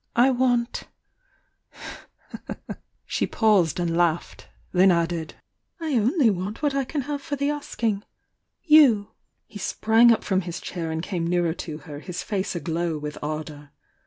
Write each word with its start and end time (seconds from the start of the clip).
I 0.15 0.31
want——" 0.31 0.85
She 3.05 3.27
paused 3.27 3.79
and 3.79 3.95
laughed— 3.95 4.47
tiien 4.73 4.89
added. 4.91 5.35
"I 5.79 5.93
only 5.93 6.31
want 6.31 6.63
what 6.63 6.73
I 6.73 6.85
can 6.85 7.01
have 7.01 7.21
for 7.21 7.35
the 7.35 7.49
aakmg 7.49 8.01
you!", 8.63 9.09
i 9.11 9.15
He 9.45 9.59
sprang 9.59 10.11
up 10.11 10.23
from 10.23 10.41
his 10.41 10.59
chair 10.59 10.89
and 10.89 11.03
came 11.03 11.27
nearer 11.27 11.53
to 11.53 11.77
her, 11.85 11.99
his 11.99 12.23
face 12.23 12.55
aglow 12.55 12.97
with 12.97 13.19
ardour. 13.21 13.73